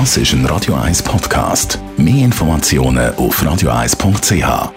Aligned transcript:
Das 0.00 0.16
ist 0.16 0.32
ein 0.32 0.44
Radio 0.46 0.74
1 0.74 1.04
Podcast. 1.04 1.78
Mehr 1.96 2.24
Informationen 2.24 3.14
auf 3.14 3.40
radio1.ch. 3.40 4.72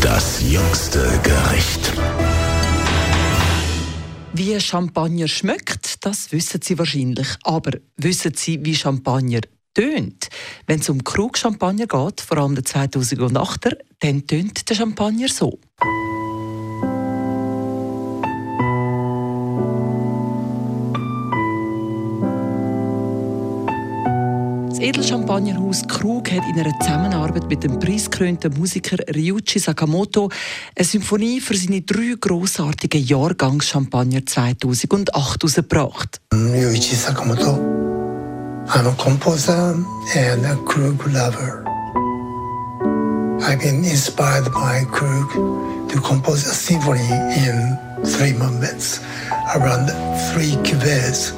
Das 0.00 0.40
jüngste 0.50 1.20
Gericht. 1.22 1.92
Wie 4.32 4.58
Champagner 4.58 5.28
schmeckt, 5.28 6.06
das 6.06 6.32
wissen 6.32 6.62
Sie 6.62 6.78
wahrscheinlich. 6.78 7.28
Aber 7.42 7.72
wissen 7.98 8.32
Sie, 8.34 8.64
wie 8.64 8.74
Champagner 8.74 9.42
tönt? 9.74 10.30
Wenn 10.66 10.80
es 10.80 10.88
um 10.88 11.04
Krug 11.04 11.36
Champagner 11.36 11.86
geht, 11.86 12.22
vor 12.22 12.38
allem 12.38 12.54
der 12.54 12.64
2008er, 12.64 13.76
dann 14.00 14.26
tönt 14.26 14.70
der 14.70 14.74
Champagner 14.74 15.28
so. 15.28 15.58
Edelchampagnerhaus 24.82 25.86
Krug 25.86 26.28
hat 26.32 26.42
in 26.50 26.58
einer 26.58 26.76
Zusammenarbeit 26.80 27.48
mit 27.48 27.62
dem 27.62 27.78
preisgekrönten 27.78 28.52
Musiker 28.58 28.96
Ryuichi 29.14 29.60
Sakamoto 29.60 30.28
eine 30.74 30.84
Symphonie 30.84 31.40
für 31.40 31.56
seine 31.56 31.82
drei 31.82 32.16
grossartigen 32.20 33.00
Jahrgangschampagner 33.00 34.26
2008 34.26 35.14
herausgebracht. 35.14 36.20
Ryuichi 36.34 36.96
Sakamoto, 36.96 37.60
I'm 38.74 38.88
a 38.88 38.94
composer 38.98 39.76
and 40.16 40.44
a 40.46 40.56
Krug 40.66 41.06
lover. 41.06 41.64
I've 43.46 43.60
been 43.60 43.84
inspired 43.84 44.50
by 44.52 44.84
Krug 44.90 45.30
to 45.90 46.00
compose 46.00 46.44
a 46.44 46.54
symphony 46.54 47.08
in 47.36 47.78
three 48.02 48.32
movements 48.32 49.00
around 49.54 49.92
three 50.32 50.56
cuvées 50.64 51.34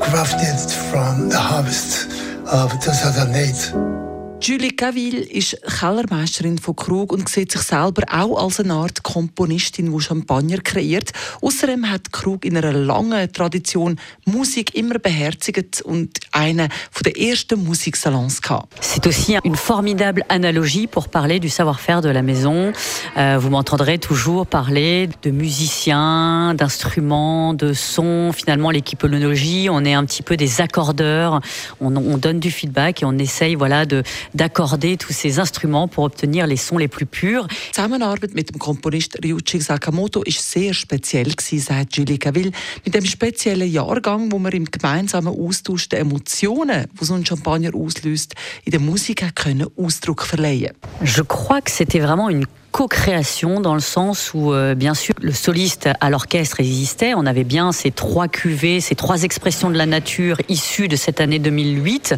crafted 0.00 0.70
from 0.90 1.28
the 1.28 1.36
harvest 1.36 2.05
of 2.48 2.70
2008. 2.80 4.15
Julie 4.48 4.76
Caville 4.76 5.18
ist 5.18 5.60
Kellermeisterin 5.80 6.58
von 6.58 6.76
Krug 6.76 7.12
und 7.12 7.28
sieht 7.28 7.50
sich 7.50 7.62
selber 7.62 8.02
auch 8.12 8.44
als 8.44 8.60
eine 8.60 8.74
Art 8.74 9.02
Komponistin, 9.02 9.90
die 9.90 10.00
Champagner 10.00 10.58
kreiert. 10.58 11.10
Außerdem 11.42 11.90
hat 11.90 12.12
Krug 12.12 12.44
in 12.44 12.56
einer 12.56 12.72
langen 12.72 13.32
Tradition 13.32 13.98
Musik 14.24 14.76
immer 14.76 15.00
beherzigt 15.00 15.82
und 15.82 16.20
einen 16.30 16.68
der 17.04 17.20
ersten 17.20 17.64
Musiksalons 17.64 18.40
gehabt. 18.40 18.72
C'est 18.80 19.04
aussi 19.08 19.36
une 19.42 19.56
formidable 19.56 20.22
analogie 20.28 20.86
pour 20.86 21.08
parler 21.08 21.40
du 21.40 21.48
savoir-faire 21.48 22.00
de 22.00 22.10
la 22.10 22.22
maison. 22.22 22.72
Euh, 23.16 23.38
vous 23.40 23.50
m'entendrez 23.50 23.98
toujours 23.98 24.46
parler 24.46 25.08
de 25.22 25.32
musiciens, 25.32 26.54
d'instruments, 26.54 27.52
de 27.52 27.72
sons. 27.72 28.30
Finalement, 28.32 28.70
l'équipologie, 28.70 29.66
on 29.72 29.84
est 29.84 29.94
un 29.94 30.04
petit 30.04 30.22
peu 30.22 30.36
des 30.36 30.60
accordeurs. 30.60 31.40
On, 31.80 31.96
on 31.96 32.16
donne 32.16 32.38
du 32.38 32.52
feedback 32.52 33.02
et 33.02 33.06
on 33.06 33.18
essaye, 33.18 33.56
voilà, 33.56 33.86
de 33.86 34.04
d'accorder 34.36 34.96
tous 34.96 35.12
ces 35.12 35.38
instruments 35.38 35.88
pour 35.88 36.04
obtenir 36.04 36.46
les 36.46 36.56
sons 36.56 36.78
les 36.78 36.88
plus 36.88 37.06
purs. 37.06 37.46
Die 37.48 37.72
Zusammenarbeit 37.72 38.34
mit 38.34 38.50
dem 38.50 38.58
Komponist 38.58 39.18
Ryuichi 39.24 39.60
Sakamoto 39.60 40.22
ist 40.22 40.50
sehr 40.50 40.74
speziell 40.74 41.32
gewesen, 41.32 41.60
sagt 41.60 41.96
Julie 41.96 42.18
Caville. 42.18 42.52
Mit 42.84 42.94
dem 42.94 43.04
speziellen 43.04 43.70
Jahrgang, 43.70 44.30
wo 44.30 44.38
man 44.38 44.52
im 44.52 44.66
gemeinsamen 44.66 45.28
Austausch 45.28 45.88
der 45.88 46.00
Emotionen, 46.00 46.86
die 47.00 47.04
so 47.04 47.14
ein 47.14 47.24
Champagner 47.24 47.74
auslöst, 47.74 48.34
in 48.64 48.72
der 48.72 48.80
Musik 48.80 49.34
können 49.34 49.66
Ausdruck 49.76 50.22
verleihen. 50.22 50.72
Je 51.02 51.22
crois 51.24 51.60
que 51.60 51.70
c'était 51.70 52.00
vraiment 52.00 52.28
une 52.28 52.46
co-création 52.76 53.58
dans 53.60 53.72
le 53.72 53.80
sens 53.80 54.32
où, 54.34 54.52
euh, 54.52 54.74
bien 54.74 54.92
sûr, 54.92 55.14
le 55.22 55.32
soliste 55.32 55.88
à 55.98 56.10
l'orchestre 56.10 56.60
existait. 56.60 57.14
On 57.14 57.24
avait 57.24 57.42
bien 57.42 57.72
ces 57.72 57.90
trois 57.90 58.28
cuvées, 58.28 58.82
ces 58.82 58.94
trois 58.94 59.22
expressions 59.22 59.70
de 59.70 59.78
la 59.78 59.86
nature 59.86 60.36
issues 60.50 60.86
de 60.86 60.94
cette 60.94 61.22
année 61.22 61.38
2008. 61.38 62.16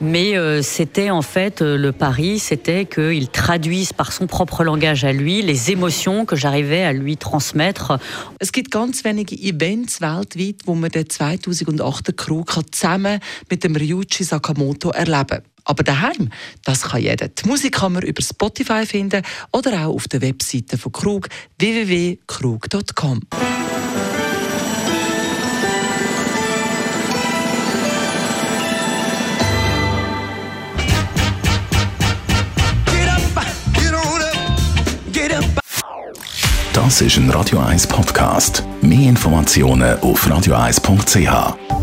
Mais 0.00 0.36
euh, 0.36 0.60
c'était 0.60 1.10
en 1.10 1.22
fait 1.22 1.62
euh, 1.62 1.76
le 1.76 1.92
pari, 1.92 2.40
c'était 2.40 2.84
qu'il 2.84 3.28
traduise 3.28 3.92
par 3.92 4.10
son 4.10 4.26
propre 4.26 4.64
langage 4.64 5.04
à 5.04 5.12
lui 5.12 5.40
les 5.40 5.70
émotions 5.70 6.24
que 6.24 6.34
j'arrivais 6.34 6.82
à 6.82 6.92
lui 6.92 7.16
transmettre. 7.16 8.00
Es 8.40 8.50
gibt 8.50 8.72
ganz 8.72 9.04
wenige 9.04 9.34
Events 9.34 10.00
man 10.00 10.24
den 10.90 11.04
2008er 11.04 12.12
Krug 12.16 12.50
zusammen 12.72 13.20
mit 13.48 13.62
dem 13.62 13.76
Sakamoto 14.08 14.90
erleben. 14.90 15.51
Aber 15.64 15.82
daheim, 15.82 16.30
das 16.64 16.82
kann 16.82 17.02
jeder. 17.02 17.28
Die 17.28 17.48
Musik 17.48 17.76
kann 17.76 17.92
man 17.92 18.02
über 18.02 18.22
Spotify 18.22 18.86
finden 18.86 19.22
oder 19.52 19.86
auch 19.86 19.94
auf 19.94 20.08
der 20.08 20.20
Webseite 20.22 20.78
von 20.78 20.92
Krug 20.92 21.28
www.krug.com. 21.58 23.20
Das 36.72 37.00
ist 37.00 37.16
ein 37.16 37.30
Radio 37.30 37.58
1 37.58 37.86
Podcast. 37.86 38.64
Mehr 38.82 39.08
Informationen 39.08 39.98
auf 40.00 40.26
radio1.ch. 40.26 41.81